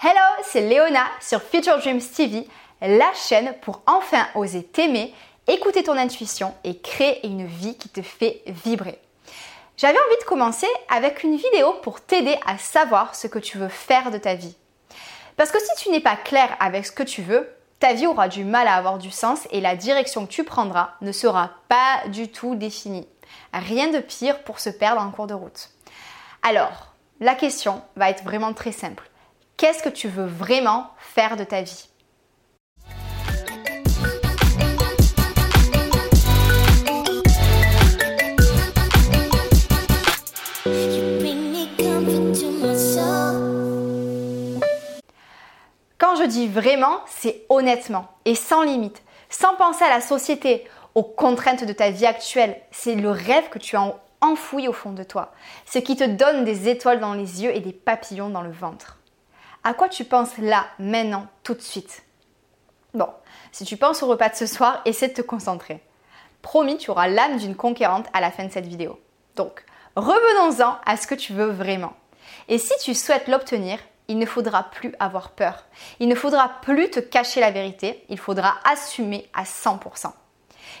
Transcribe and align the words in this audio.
Hello, 0.00 0.44
c'est 0.44 0.60
Léona 0.60 1.06
sur 1.20 1.42
Future 1.42 1.76
Dreams 1.78 2.00
TV, 2.00 2.46
la 2.80 3.12
chaîne 3.14 3.52
pour 3.62 3.82
enfin 3.88 4.28
oser 4.36 4.62
t'aimer, 4.62 5.12
écouter 5.48 5.82
ton 5.82 5.96
intuition 5.96 6.54
et 6.62 6.78
créer 6.78 7.26
une 7.26 7.44
vie 7.44 7.76
qui 7.76 7.88
te 7.88 8.00
fait 8.00 8.44
vibrer. 8.46 9.00
J'avais 9.76 9.98
envie 9.98 10.20
de 10.20 10.24
commencer 10.24 10.68
avec 10.88 11.24
une 11.24 11.34
vidéo 11.34 11.72
pour 11.82 12.00
t'aider 12.00 12.38
à 12.46 12.58
savoir 12.58 13.16
ce 13.16 13.26
que 13.26 13.40
tu 13.40 13.58
veux 13.58 13.68
faire 13.68 14.12
de 14.12 14.18
ta 14.18 14.36
vie. 14.36 14.54
Parce 15.36 15.50
que 15.50 15.58
si 15.58 15.82
tu 15.82 15.90
n'es 15.90 15.98
pas 15.98 16.14
clair 16.14 16.56
avec 16.60 16.86
ce 16.86 16.92
que 16.92 17.02
tu 17.02 17.22
veux, 17.22 17.52
ta 17.80 17.92
vie 17.92 18.06
aura 18.06 18.28
du 18.28 18.44
mal 18.44 18.68
à 18.68 18.76
avoir 18.76 18.98
du 18.98 19.10
sens 19.10 19.48
et 19.50 19.60
la 19.60 19.74
direction 19.74 20.26
que 20.26 20.30
tu 20.30 20.44
prendras 20.44 20.90
ne 21.00 21.10
sera 21.10 21.50
pas 21.68 22.06
du 22.06 22.30
tout 22.30 22.54
définie. 22.54 23.08
Rien 23.52 23.88
de 23.88 23.98
pire 23.98 24.44
pour 24.44 24.60
se 24.60 24.70
perdre 24.70 25.00
en 25.00 25.10
cours 25.10 25.26
de 25.26 25.34
route. 25.34 25.70
Alors, 26.44 26.94
la 27.18 27.34
question 27.34 27.82
va 27.96 28.10
être 28.10 28.22
vraiment 28.22 28.52
très 28.52 28.70
simple. 28.70 29.02
Qu'est-ce 29.58 29.82
que 29.82 29.88
tu 29.88 30.06
veux 30.06 30.24
vraiment 30.24 30.86
faire 30.98 31.36
de 31.36 31.42
ta 31.42 31.62
vie? 31.62 31.88
Quand 45.98 46.14
je 46.14 46.24
dis 46.28 46.46
vraiment, 46.46 47.00
c'est 47.08 47.44
honnêtement 47.48 48.06
et 48.24 48.36
sans 48.36 48.62
limite, 48.62 49.02
sans 49.28 49.56
penser 49.56 49.82
à 49.82 49.88
la 49.88 50.00
société, 50.00 50.68
aux 50.94 51.02
contraintes 51.02 51.64
de 51.64 51.72
ta 51.72 51.90
vie 51.90 52.06
actuelle. 52.06 52.60
C'est 52.70 52.94
le 52.94 53.10
rêve 53.10 53.48
que 53.48 53.58
tu 53.58 53.74
as 53.74 53.92
enfoui 54.20 54.68
au 54.68 54.72
fond 54.72 54.92
de 54.92 55.02
toi, 55.02 55.32
ce 55.66 55.80
qui 55.80 55.96
te 55.96 56.04
donne 56.04 56.44
des 56.44 56.68
étoiles 56.68 57.00
dans 57.00 57.14
les 57.14 57.42
yeux 57.42 57.52
et 57.52 57.58
des 57.58 57.72
papillons 57.72 58.30
dans 58.30 58.42
le 58.42 58.52
ventre. 58.52 58.97
À 59.68 59.74
quoi 59.74 59.90
tu 59.90 60.04
penses 60.04 60.38
là, 60.38 60.64
maintenant, 60.78 61.26
tout 61.42 61.52
de 61.52 61.60
suite? 61.60 62.02
Bon, 62.94 63.10
si 63.52 63.66
tu 63.66 63.76
penses 63.76 64.02
au 64.02 64.06
repas 64.06 64.30
de 64.30 64.34
ce 64.34 64.46
soir, 64.46 64.80
essaie 64.86 65.08
de 65.08 65.12
te 65.12 65.20
concentrer. 65.20 65.82
Promis, 66.40 66.78
tu 66.78 66.90
auras 66.90 67.06
l'âme 67.06 67.36
d'une 67.36 67.54
conquérante 67.54 68.06
à 68.14 68.22
la 68.22 68.30
fin 68.30 68.44
de 68.44 68.50
cette 68.50 68.64
vidéo. 68.64 68.98
Donc, 69.36 69.66
revenons-en 69.94 70.78
à 70.86 70.96
ce 70.96 71.06
que 71.06 71.14
tu 71.14 71.34
veux 71.34 71.50
vraiment. 71.50 71.92
Et 72.48 72.56
si 72.56 72.72
tu 72.82 72.94
souhaites 72.94 73.28
l'obtenir, 73.28 73.78
il 74.08 74.16
ne 74.16 74.24
faudra 74.24 74.70
plus 74.70 74.94
avoir 75.00 75.32
peur. 75.32 75.66
Il 76.00 76.08
ne 76.08 76.14
faudra 76.14 76.48
plus 76.62 76.88
te 76.88 77.00
cacher 77.00 77.40
la 77.40 77.50
vérité, 77.50 78.06
il 78.08 78.18
faudra 78.18 78.54
assumer 78.64 79.28
à 79.34 79.42
100%. 79.44 80.10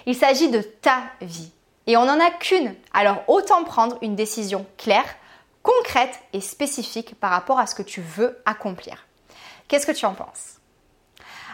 Il 0.06 0.16
s'agit 0.16 0.48
de 0.48 0.62
ta 0.62 1.02
vie. 1.20 1.50
Et 1.86 1.98
on 1.98 2.06
n'en 2.06 2.18
a 2.18 2.30
qu'une, 2.30 2.74
alors 2.94 3.22
autant 3.28 3.64
prendre 3.64 3.98
une 4.00 4.16
décision 4.16 4.64
claire, 4.78 5.14
concrète 5.62 6.18
et 6.32 6.40
spécifique 6.40 7.18
par 7.18 7.30
rapport 7.30 7.58
à 7.58 7.66
ce 7.66 7.74
que 7.74 7.82
tu 7.82 8.00
veux 8.00 8.40
accomplir. 8.46 9.06
Qu'est-ce 9.68 9.86
que 9.86 9.92
tu 9.92 10.06
en 10.06 10.14
penses? 10.14 10.58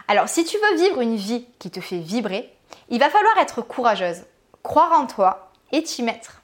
Alors 0.07 0.29
si 0.29 0.45
tu 0.45 0.57
veux 0.57 0.77
vivre 0.77 1.01
une 1.01 1.15
vie 1.15 1.47
qui 1.59 1.71
te 1.71 1.81
fait 1.81 1.99
vibrer, 1.99 2.53
il 2.89 2.99
va 2.99 3.09
falloir 3.09 3.37
être 3.39 3.61
courageuse, 3.61 4.23
croire 4.63 4.93
en 4.93 5.07
toi 5.07 5.51
et 5.71 5.83
t'y 5.83 6.03
mettre. 6.03 6.41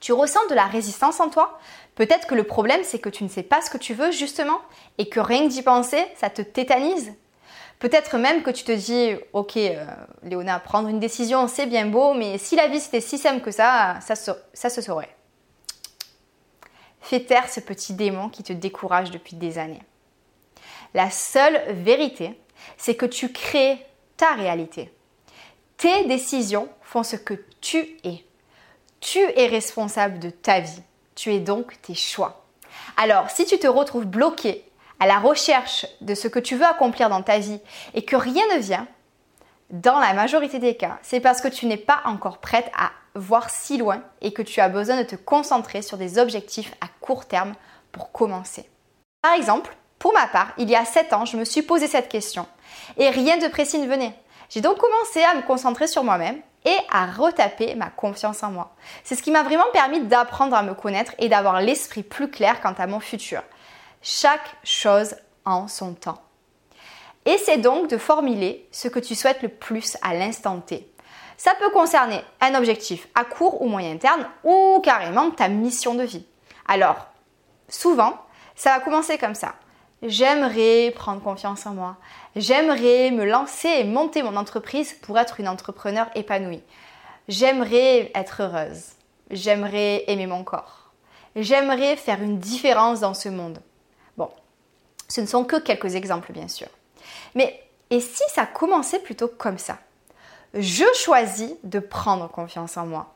Tu 0.00 0.12
ressens 0.12 0.46
de 0.50 0.54
la 0.54 0.66
résistance 0.66 1.20
en 1.20 1.30
toi 1.30 1.58
Peut-être 1.94 2.26
que 2.26 2.34
le 2.34 2.44
problème, 2.44 2.80
c'est 2.82 2.98
que 2.98 3.08
tu 3.08 3.24
ne 3.24 3.28
sais 3.28 3.42
pas 3.42 3.62
ce 3.62 3.70
que 3.70 3.78
tu 3.78 3.94
veux 3.94 4.10
justement 4.10 4.60
et 4.98 5.08
que 5.08 5.20
rien 5.20 5.44
que 5.46 5.52
d'y 5.52 5.62
penser, 5.62 6.04
ça 6.16 6.28
te 6.28 6.42
tétanise. 6.42 7.14
Peut-être 7.78 8.18
même 8.18 8.42
que 8.42 8.50
tu 8.50 8.64
te 8.64 8.72
dis, 8.72 9.16
ok, 9.32 9.56
euh, 9.56 9.84
Léona, 10.22 10.58
prendre 10.58 10.88
une 10.88 11.00
décision, 11.00 11.48
c'est 11.48 11.66
bien 11.66 11.86
beau, 11.86 12.14
mais 12.14 12.38
si 12.38 12.56
la 12.56 12.68
vie 12.68 12.80
c'était 12.80 13.00
si 13.00 13.18
simple 13.18 13.40
que 13.40 13.50
ça, 13.50 13.98
ça, 14.00 14.14
ça 14.14 14.70
se 14.70 14.80
saurait. 14.80 15.14
Fais 17.04 17.20
taire 17.20 17.50
ce 17.50 17.60
petit 17.60 17.92
démon 17.92 18.30
qui 18.30 18.42
te 18.42 18.54
décourage 18.54 19.10
depuis 19.10 19.36
des 19.36 19.58
années. 19.58 19.82
La 20.94 21.10
seule 21.10 21.60
vérité, 21.74 22.32
c'est 22.78 22.94
que 22.94 23.04
tu 23.04 23.30
crées 23.30 23.84
ta 24.16 24.32
réalité. 24.32 24.90
Tes 25.76 26.06
décisions 26.06 26.66
font 26.80 27.02
ce 27.02 27.16
que 27.16 27.34
tu 27.60 27.98
es. 28.04 28.24
Tu 29.00 29.18
es 29.18 29.48
responsable 29.48 30.18
de 30.18 30.30
ta 30.30 30.60
vie. 30.60 30.82
Tu 31.14 31.34
es 31.34 31.40
donc 31.40 31.78
tes 31.82 31.94
choix. 31.94 32.46
Alors, 32.96 33.28
si 33.28 33.44
tu 33.44 33.58
te 33.58 33.66
retrouves 33.66 34.06
bloqué 34.06 34.64
à 34.98 35.06
la 35.06 35.18
recherche 35.18 35.84
de 36.00 36.14
ce 36.14 36.26
que 36.26 36.38
tu 36.38 36.56
veux 36.56 36.64
accomplir 36.64 37.10
dans 37.10 37.22
ta 37.22 37.38
vie 37.38 37.60
et 37.92 38.02
que 38.06 38.16
rien 38.16 38.44
ne 38.56 38.60
vient, 38.60 38.88
dans 39.68 39.98
la 39.98 40.14
majorité 40.14 40.58
des 40.58 40.78
cas, 40.78 40.98
c'est 41.02 41.20
parce 41.20 41.42
que 41.42 41.48
tu 41.48 41.66
n'es 41.66 41.76
pas 41.76 42.00
encore 42.06 42.38
prête 42.38 42.70
à 42.74 42.92
voir 43.14 43.50
si 43.50 43.78
loin 43.78 44.02
et 44.20 44.32
que 44.32 44.42
tu 44.42 44.60
as 44.60 44.68
besoin 44.68 44.96
de 44.96 45.06
te 45.06 45.16
concentrer 45.16 45.82
sur 45.82 45.96
des 45.96 46.18
objectifs 46.18 46.74
à 46.80 46.86
court 47.00 47.26
terme 47.26 47.54
pour 47.92 48.12
commencer. 48.12 48.68
Par 49.22 49.34
exemple, 49.34 49.76
pour 49.98 50.12
ma 50.12 50.26
part, 50.26 50.52
il 50.58 50.68
y 50.68 50.76
a 50.76 50.84
7 50.84 51.12
ans, 51.12 51.24
je 51.24 51.36
me 51.36 51.44
suis 51.44 51.62
posé 51.62 51.86
cette 51.86 52.08
question 52.08 52.46
et 52.96 53.08
rien 53.10 53.38
de 53.38 53.48
précis 53.48 53.78
ne 53.78 53.86
venait. 53.86 54.14
J'ai 54.50 54.60
donc 54.60 54.78
commencé 54.78 55.22
à 55.22 55.34
me 55.34 55.42
concentrer 55.42 55.86
sur 55.86 56.04
moi-même 56.04 56.40
et 56.64 56.76
à 56.90 57.06
retaper 57.06 57.74
ma 57.74 57.90
confiance 57.90 58.42
en 58.42 58.50
moi. 58.50 58.74
C'est 59.02 59.14
ce 59.14 59.22
qui 59.22 59.30
m'a 59.30 59.42
vraiment 59.42 59.70
permis 59.72 60.00
d'apprendre 60.00 60.56
à 60.56 60.62
me 60.62 60.74
connaître 60.74 61.14
et 61.18 61.28
d'avoir 61.28 61.60
l'esprit 61.60 62.02
plus 62.02 62.30
clair 62.30 62.60
quant 62.60 62.74
à 62.76 62.86
mon 62.86 63.00
futur. 63.00 63.42
Chaque 64.02 64.56
chose 64.64 65.14
en 65.44 65.68
son 65.68 65.94
temps. 65.94 66.22
Essaie 67.26 67.58
donc 67.58 67.88
de 67.88 67.96
formuler 67.96 68.68
ce 68.70 68.88
que 68.88 68.98
tu 68.98 69.14
souhaites 69.14 69.42
le 69.42 69.48
plus 69.48 69.96
à 70.02 70.14
l'instant 70.14 70.60
T. 70.60 70.90
Ça 71.36 71.54
peut 71.58 71.70
concerner 71.70 72.22
un 72.40 72.54
objectif 72.54 73.08
à 73.14 73.24
court 73.24 73.62
ou 73.62 73.66
moyen 73.66 73.96
terme 73.96 74.26
ou 74.44 74.80
carrément 74.82 75.30
ta 75.30 75.48
mission 75.48 75.94
de 75.94 76.04
vie. 76.04 76.26
Alors, 76.66 77.08
souvent, 77.68 78.18
ça 78.54 78.70
va 78.70 78.80
commencer 78.80 79.18
comme 79.18 79.34
ça. 79.34 79.54
J'aimerais 80.02 80.92
prendre 80.94 81.22
confiance 81.22 81.66
en 81.66 81.72
moi. 81.72 81.96
J'aimerais 82.36 83.10
me 83.10 83.24
lancer 83.24 83.68
et 83.68 83.84
monter 83.84 84.22
mon 84.22 84.36
entreprise 84.36 84.92
pour 85.02 85.18
être 85.18 85.40
une 85.40 85.48
entrepreneur 85.48 86.08
épanouie. 86.14 86.62
J'aimerais 87.28 88.12
être 88.14 88.42
heureuse. 88.42 88.92
J'aimerais 89.30 90.04
aimer 90.08 90.26
mon 90.26 90.44
corps. 90.44 90.90
J'aimerais 91.36 91.96
faire 91.96 92.22
une 92.22 92.38
différence 92.38 93.00
dans 93.00 93.14
ce 93.14 93.28
monde. 93.28 93.60
Bon, 94.16 94.30
ce 95.08 95.20
ne 95.20 95.26
sont 95.26 95.44
que 95.44 95.56
quelques 95.56 95.94
exemples 95.94 96.32
bien 96.32 96.48
sûr. 96.48 96.68
Mais 97.34 97.60
et 97.90 98.00
si 98.00 98.22
ça 98.28 98.46
commençait 98.46 98.98
plutôt 98.98 99.28
comme 99.28 99.58
ça? 99.58 99.78
Je 100.54 100.84
choisis 101.02 101.52
de 101.64 101.80
prendre 101.80 102.28
confiance 102.28 102.76
en 102.76 102.86
moi. 102.86 103.14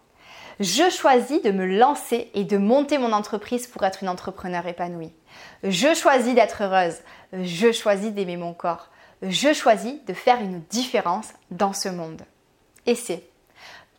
Je 0.59 0.91
choisis 0.91 1.41
de 1.43 1.53
me 1.53 1.67
lancer 1.67 2.33
et 2.35 2.43
de 2.43 2.59
monter 2.59 2.99
mon 2.99 3.13
entreprise 3.13 3.69
pour 3.69 3.85
être 3.85 4.03
une 4.03 4.09
entrepreneur 4.09 4.67
épanouie. 4.67 5.13
Je 5.63 5.95
choisis 5.95 6.35
d'être 6.35 6.65
heureuse. 6.65 6.97
Je 7.33 7.71
choisis 7.71 8.11
d'aimer 8.11 8.37
mon 8.37 8.55
corps. 8.55 8.89
Je 9.23 9.53
choisis 9.53 10.05
de 10.07 10.15
faire 10.15 10.41
une 10.41 10.63
différence 10.63 11.29
dans 11.53 11.73
ce 11.73 11.89
monde. 11.89 12.23
Et 12.87 12.97
c'est. 12.97 13.23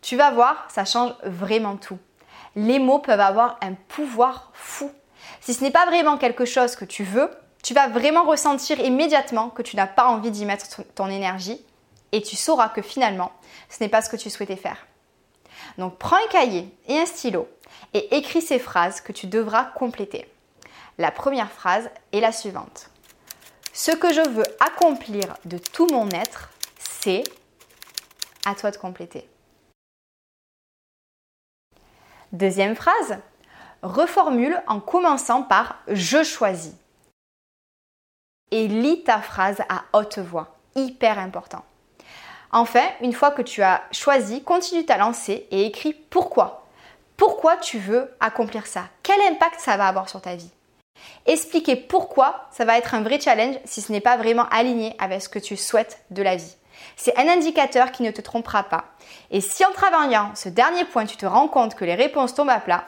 Tu 0.02 0.16
vas 0.16 0.30
voir, 0.32 0.66
ça 0.68 0.84
change 0.84 1.12
vraiment 1.24 1.76
tout. 1.76 1.98
Les 2.56 2.78
mots 2.78 2.98
peuvent 2.98 3.20
avoir 3.20 3.58
un 3.62 3.72
pouvoir 3.72 4.50
fou. 4.52 4.90
Si 5.40 5.54
ce 5.54 5.64
n'est 5.64 5.70
pas 5.70 5.86
vraiment 5.86 6.18
quelque 6.18 6.44
chose 6.44 6.76
que 6.76 6.84
tu 6.84 7.04
veux, 7.04 7.30
tu 7.62 7.72
vas 7.72 7.88
vraiment 7.88 8.24
ressentir 8.24 8.80
immédiatement 8.80 9.48
que 9.48 9.62
tu 9.62 9.76
n'as 9.76 9.86
pas 9.86 10.08
envie 10.08 10.30
d'y 10.30 10.44
mettre 10.44 10.82
ton 10.94 11.08
énergie 11.08 11.64
et 12.12 12.22
tu 12.22 12.36
sauras 12.36 12.68
que 12.68 12.82
finalement, 12.82 13.32
ce 13.68 13.82
n'est 13.82 13.88
pas 13.88 14.02
ce 14.02 14.10
que 14.10 14.16
tu 14.16 14.30
souhaitais 14.30 14.56
faire. 14.56 14.86
Donc 15.78 15.98
prends 15.98 16.16
un 16.16 16.28
cahier 16.28 16.74
et 16.88 16.98
un 16.98 17.06
stylo 17.06 17.48
et 17.94 18.16
écris 18.16 18.42
ces 18.42 18.58
phrases 18.58 19.00
que 19.00 19.12
tu 19.12 19.26
devras 19.26 19.64
compléter. 19.64 20.30
La 20.98 21.10
première 21.10 21.50
phrase 21.50 21.90
est 22.12 22.20
la 22.20 22.32
suivante. 22.32 22.90
Ce 23.72 23.92
que 23.92 24.12
je 24.12 24.28
veux 24.28 24.46
accomplir 24.60 25.36
de 25.44 25.58
tout 25.58 25.86
mon 25.90 26.08
être, 26.10 26.50
c'est... 26.78 27.22
À 28.44 28.54
toi 28.54 28.70
de 28.70 28.78
compléter. 28.78 29.28
Deuxième 32.32 32.74
phrase. 32.74 33.18
Reformule 33.82 34.62
en 34.66 34.80
commençant 34.80 35.42
par 35.42 35.78
je 35.88 36.22
choisis 36.22 36.74
et 38.50 38.68
lis 38.68 39.04
ta 39.04 39.20
phrase 39.20 39.60
à 39.68 39.84
haute 39.92 40.18
voix. 40.18 40.56
Hyper 40.74 41.18
important. 41.18 41.64
Enfin, 42.52 42.84
une 43.00 43.12
fois 43.12 43.30
que 43.30 43.42
tu 43.42 43.62
as 43.62 43.82
choisi, 43.92 44.42
continue 44.42 44.84
ta 44.84 44.96
lancée 44.96 45.46
et 45.50 45.66
écris 45.66 45.92
pourquoi. 45.92 46.66
Pourquoi 47.16 47.56
tu 47.56 47.78
veux 47.78 48.10
accomplir 48.18 48.66
ça? 48.66 48.84
Quel 49.02 49.20
impact 49.30 49.60
ça 49.60 49.76
va 49.76 49.86
avoir 49.86 50.08
sur 50.08 50.20
ta 50.20 50.34
vie? 50.34 50.50
Expliquer 51.26 51.76
pourquoi, 51.76 52.46
ça 52.50 52.64
va 52.64 52.76
être 52.76 52.94
un 52.94 53.02
vrai 53.02 53.20
challenge 53.20 53.56
si 53.64 53.80
ce 53.80 53.92
n'est 53.92 54.00
pas 54.00 54.16
vraiment 54.16 54.46
aligné 54.50 54.96
avec 54.98 55.22
ce 55.22 55.28
que 55.28 55.38
tu 55.38 55.56
souhaites 55.56 56.02
de 56.10 56.22
la 56.22 56.36
vie. 56.36 56.56
C'est 56.96 57.16
un 57.18 57.28
indicateur 57.28 57.92
qui 57.92 58.02
ne 58.02 58.10
te 58.10 58.20
trompera 58.20 58.64
pas. 58.64 58.84
Et 59.30 59.40
si 59.40 59.64
en 59.64 59.72
travaillant 59.72 60.32
ce 60.34 60.48
dernier 60.48 60.84
point, 60.84 61.06
tu 61.06 61.16
te 61.16 61.26
rends 61.26 61.48
compte 61.48 61.74
que 61.74 61.84
les 61.84 61.94
réponses 61.94 62.34
tombent 62.34 62.50
à 62.50 62.60
plat 62.60 62.84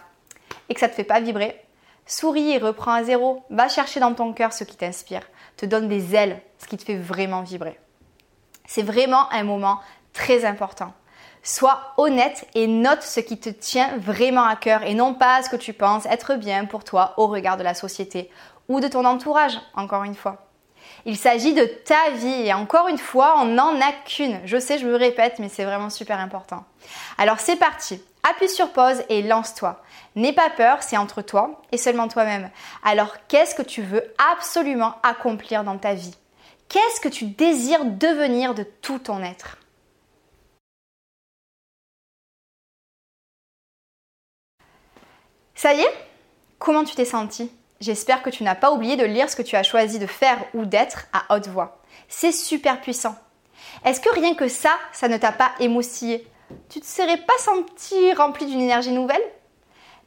et 0.69 0.75
que 0.75 0.81
ça 0.81 0.87
ne 0.87 0.93
te 0.93 0.97
fait 0.97 1.05
pas 1.05 1.21
vibrer, 1.21 1.61
souris 2.07 2.53
et 2.53 2.59
reprends 2.59 2.95
à 2.95 3.05
zéro. 3.05 3.45
Va 3.51 3.69
chercher 3.69 4.01
dans 4.01 4.15
ton 4.15 4.33
cœur 4.33 4.53
ce 4.53 4.65
qui 4.65 4.77
t'inspire 4.77 5.23
te 5.57 5.67
donne 5.67 5.89
des 5.89 6.15
ailes, 6.15 6.41
ce 6.59 6.67
qui 6.67 6.77
te 6.77 6.85
fait 6.85 6.97
vraiment 6.97 7.43
vibrer. 7.43 7.79
C'est 8.67 8.83
vraiment 8.83 9.31
un 9.33 9.45
moment 9.45 9.81
très 10.13 10.45
important. 10.45 10.93
Sois 11.43 11.95
honnête 11.97 12.47
et 12.55 12.67
note 12.67 13.03
ce 13.03 13.19
qui 13.21 13.39
te 13.39 13.49
tient 13.49 13.97
vraiment 13.99 14.45
à 14.45 14.55
cœur 14.55 14.85
et 14.85 14.95
non 14.95 15.15
pas 15.15 15.43
ce 15.43 15.51
que 15.51 15.57
tu 15.57 15.73
penses 15.73 16.07
être 16.07 16.37
bien 16.37 16.67
pour 16.67 16.85
toi 16.85 17.15
au 17.17 17.27
regard 17.27 17.57
de 17.57 17.65
la 17.65 17.75
société 17.75 18.31
ou 18.69 18.79
de 18.79 18.87
ton 18.87 19.05
entourage, 19.05 19.59
encore 19.75 20.05
une 20.05 20.15
fois. 20.15 20.47
Il 21.05 21.17
s'agit 21.17 21.53
de 21.53 21.65
ta 21.65 22.11
vie 22.11 22.47
et 22.47 22.53
encore 22.53 22.89
une 22.89 22.99
fois, 22.99 23.35
on 23.39 23.47
n'en 23.47 23.81
a 23.81 23.93
qu'une. 24.07 24.41
Je 24.45 24.59
sais, 24.59 24.79
je 24.79 24.87
me 24.87 24.95
répète, 24.95 25.39
mais 25.41 25.49
c'est 25.49 25.65
vraiment 25.65 25.91
super 25.91 26.21
important. 26.21 26.65
Alors 27.19 27.41
c'est 27.41 27.57
parti. 27.57 28.01
Appuie 28.29 28.49
sur 28.49 28.71
pause 28.71 29.03
et 29.09 29.23
lance-toi. 29.23 29.83
N'aie 30.15 30.33
pas 30.33 30.51
peur, 30.51 30.79
c'est 30.83 30.97
entre 30.97 31.23
toi 31.23 31.61
et 31.73 31.77
seulement 31.77 32.07
toi-même. 32.07 32.51
Alors 32.85 33.17
qu'est-ce 33.27 33.57
que 33.57 33.63
tu 33.63 33.83
veux 33.83 34.05
absolument 34.31 34.95
accomplir 35.03 35.65
dans 35.65 35.77
ta 35.77 35.95
vie? 35.95 36.15
Qu'est-ce 36.73 37.01
que 37.03 37.11
tu 37.11 37.27
désires 37.27 37.85
devenir 37.85 38.55
de 38.55 38.63
tout 38.63 38.99
ton 38.99 39.23
être? 39.23 39.59
Ça 45.55 45.75
y 45.75 45.81
est? 45.81 45.95
Comment 46.59 46.85
tu 46.85 46.95
t'es 46.95 47.05
senti 47.05 47.51
J'espère 47.81 48.23
que 48.23 48.31
tu 48.31 48.43
n'as 48.43 48.55
pas 48.55 48.73
oublié 48.73 48.97
de 48.97 49.05
lire 49.05 49.29
ce 49.29 49.37
que 49.37 49.43
tu 49.43 49.55
as 49.55 49.63
choisi 49.63 49.99
de 49.99 50.07
faire 50.07 50.43
ou 50.55 50.65
d'être 50.65 51.09
à 51.13 51.37
haute 51.37 51.49
voix. 51.49 51.83
C'est 52.09 52.33
super 52.33 52.81
puissant. 52.81 53.17
Est-ce 53.85 54.01
que 54.01 54.09
rien 54.09 54.35
que 54.35 54.49
ça, 54.49 54.75
ça 54.93 55.09
ne 55.09 55.19
t'a 55.19 55.33
pas 55.33 55.53
émoustillé 55.61 56.27
Tu 56.71 56.81
te 56.81 56.87
serais 56.87 57.19
pas 57.19 57.37
senti 57.39 58.15
rempli 58.15 58.47
d'une 58.47 58.63
énergie 58.63 58.93
nouvelle? 58.93 59.23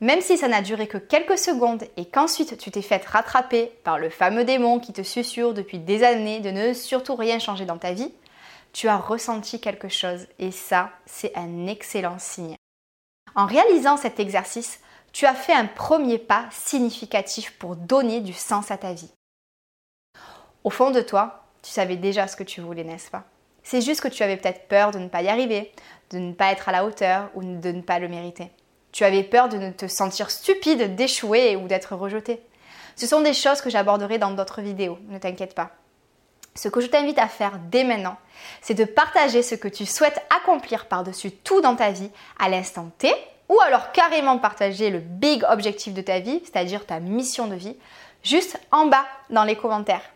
Même 0.01 0.21
si 0.21 0.37
ça 0.37 0.47
n'a 0.47 0.61
duré 0.61 0.87
que 0.87 0.97
quelques 0.97 1.37
secondes 1.37 1.83
et 1.95 2.05
qu'ensuite 2.05 2.57
tu 2.57 2.69
t'es 2.69 2.81
fait 2.81 3.05
rattraper 3.05 3.67
par 3.83 3.97
le 3.97 4.09
fameux 4.09 4.43
démon 4.43 4.79
qui 4.79 4.91
te 4.91 5.03
susurre 5.03 5.53
depuis 5.53 5.79
des 5.79 6.03
années 6.03 6.41
de 6.41 6.51
ne 6.51 6.73
surtout 6.73 7.15
rien 7.15 7.39
changer 7.39 7.65
dans 7.65 7.77
ta 7.77 7.93
vie, 7.93 8.13
tu 8.73 8.89
as 8.89 8.97
ressenti 8.97 9.61
quelque 9.61 9.87
chose 9.87 10.27
et 10.37 10.51
ça, 10.51 10.91
c'est 11.05 11.35
un 11.37 11.67
excellent 11.67 12.19
signe. 12.19 12.57
En 13.35 13.45
réalisant 13.45 13.95
cet 13.95 14.19
exercice, 14.19 14.81
tu 15.13 15.25
as 15.25 15.33
fait 15.33 15.53
un 15.53 15.65
premier 15.65 16.17
pas 16.17 16.45
significatif 16.51 17.57
pour 17.57 17.77
donner 17.77 18.19
du 18.19 18.33
sens 18.33 18.71
à 18.71 18.77
ta 18.77 18.91
vie. 18.91 19.11
Au 20.65 20.69
fond 20.69 20.91
de 20.91 20.99
toi, 20.99 21.45
tu 21.61 21.71
savais 21.71 21.95
déjà 21.95 22.27
ce 22.27 22.35
que 22.35 22.43
tu 22.43 22.59
voulais, 22.59 22.83
n'est-ce 22.83 23.09
pas? 23.09 23.23
C'est 23.63 23.81
juste 23.81 24.01
que 24.01 24.09
tu 24.09 24.23
avais 24.23 24.35
peut-être 24.35 24.67
peur 24.67 24.91
de 24.91 24.99
ne 24.99 25.07
pas 25.07 25.21
y 25.21 25.29
arriver, 25.29 25.71
de 26.11 26.19
ne 26.19 26.33
pas 26.33 26.51
être 26.51 26.67
à 26.67 26.73
la 26.73 26.85
hauteur 26.85 27.29
ou 27.33 27.43
de 27.43 27.71
ne 27.71 27.81
pas 27.81 27.99
le 27.99 28.09
mériter. 28.09 28.51
Tu 28.95 29.03
avais 29.03 29.23
peur 29.23 29.49
de 29.49 29.57
ne 29.57 29.71
te 29.71 29.87
sentir 29.87 30.31
stupide, 30.31 30.95
d'échouer 30.95 31.57
ou 31.57 31.67
d'être 31.67 31.97
rejeté. 31.97 32.39
Ce 32.95 33.05
sont 33.05 33.19
des 33.19 33.33
choses 33.33 33.59
que 33.59 33.69
j'aborderai 33.69 34.19
dans 34.19 34.31
d'autres 34.31 34.61
vidéos, 34.61 34.97
ne 35.09 35.17
t'inquiète 35.17 35.53
pas. 35.53 35.71
Ce 36.55 36.69
que 36.69 36.79
je 36.79 36.87
t'invite 36.87 37.19
à 37.19 37.27
faire 37.27 37.59
dès 37.69 37.83
maintenant, 37.83 38.15
c'est 38.61 38.73
de 38.73 38.85
partager 38.85 39.43
ce 39.43 39.55
que 39.55 39.67
tu 39.67 39.85
souhaites 39.85 40.25
accomplir 40.33 40.85
par-dessus 40.85 41.31
tout 41.31 41.59
dans 41.59 41.75
ta 41.75 41.91
vie 41.91 42.09
à 42.39 42.47
l'instant 42.47 42.89
T 42.97 43.13
ou 43.49 43.59
alors 43.59 43.91
carrément 43.91 44.37
partager 44.37 44.89
le 44.89 44.99
big 44.99 45.43
objectif 45.49 45.93
de 45.93 46.01
ta 46.01 46.21
vie, 46.21 46.39
c'est-à-dire 46.45 46.85
ta 46.85 47.01
mission 47.01 47.47
de 47.47 47.55
vie, 47.55 47.75
juste 48.23 48.57
en 48.71 48.85
bas 48.85 49.05
dans 49.29 49.43
les 49.43 49.57
commentaires. 49.57 50.09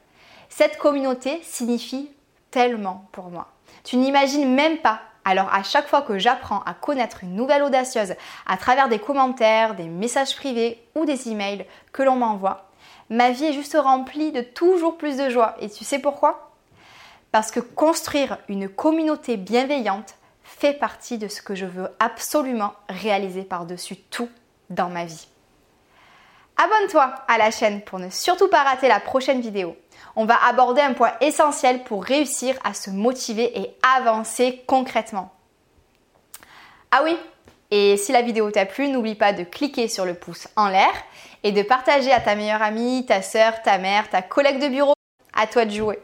Cette 0.48 0.78
communauté 0.78 1.42
signifie 1.44 2.10
tellement 2.50 3.10
pour 3.12 3.25
moi. 3.25 3.50
Tu 3.84 3.98
n'imagines 3.98 4.50
même 4.50 4.78
pas. 4.78 5.02
Alors 5.25 5.54
à 5.54 5.63
chaque 5.63 5.88
fois 5.88 6.01
que 6.01 6.18
j'apprends 6.18 6.62
à 6.63 6.74
connaître 6.74 7.24
une 7.24 7.36
nouvelle 7.36 7.63
audacieuse 7.63 8.16
à 8.45 8.57
travers 8.57 8.89
des 8.89 9.00
commentaires, 9.00 9.75
des 9.75 9.88
messages 9.88 10.36
privés 10.36 10.83
ou 10.95 11.06
des 11.06 11.30
emails 11.30 11.66
que 11.92 12.04
l'on 12.04 12.16
m'envoie, 12.16 12.69
ma 13.10 13.31
vie 13.31 13.45
est 13.45 13.54
juste 13.54 13.77
remplie 13.80 14.31
de 14.31 14.42
toujours 14.42 14.98
plus 14.98 15.18
de 15.18 15.30
joie. 15.30 15.56
Et 15.60 15.69
tu 15.69 15.83
sais 15.83 16.00
pourquoi? 16.00 16.51
Parce 17.31 17.51
que 17.51 17.60
construire 17.60 18.38
une 18.48 18.69
communauté 18.69 19.38
bienveillante, 19.38 20.16
fait 20.44 20.74
partie 20.74 21.18
de 21.19 21.27
ce 21.27 21.42
que 21.42 21.54
je 21.54 21.65
veux 21.65 21.89
absolument 22.00 22.74
réaliser 22.89 23.44
par-dessus 23.44 23.98
tout 23.98 24.30
dans 24.69 24.89
ma 24.89 25.06
vie. 25.06 25.27
Abonne-toi 26.62 27.16
à 27.30 27.38
la 27.38 27.52
chaîne 27.52 27.80
pour 27.80 28.00
ne 28.00 28.10
surtout 28.10 28.50
pas 28.50 28.64
rater 28.64 28.90
la 28.90 29.00
prochaine 29.00 29.40
vidéo. 29.40 29.78
On 30.18 30.26
va 30.26 30.36
aborder 30.46 30.82
un 30.82 30.92
point 30.92 31.14
essentiel 31.22 31.84
pour 31.86 32.04
réussir 32.04 32.54
à 32.66 32.74
se 32.74 32.90
motiver 32.90 33.58
et 33.58 33.78
avancer 33.98 34.62
concrètement. 34.68 35.32
Ah 36.92 37.02
oui, 37.06 37.18
et 37.72 37.96
si 37.96 38.12
la 38.12 38.22
vidéo 38.22 38.52
t'a 38.52 38.66
plu, 38.66 38.90
n'oublie 38.90 39.16
pas 39.16 39.32
de 39.32 39.46
cliquer 39.46 39.88
sur 39.88 40.04
le 40.04 40.16
pouce 40.16 40.50
en 40.58 40.68
l'air 40.68 40.92
et 41.44 41.54
de 41.54 41.62
partager 41.62 42.12
à 42.12 42.20
ta 42.20 42.36
meilleure 42.36 42.62
amie, 42.62 43.06
ta 43.06 43.22
soeur, 43.22 43.62
ta 43.62 43.78
mère, 43.78 44.10
ta 44.10 44.22
collègue 44.22 44.62
de 44.62 44.68
bureau. 44.68 44.96
À 45.34 45.48
toi 45.48 45.64
de 45.64 45.72
jouer. 45.72 46.00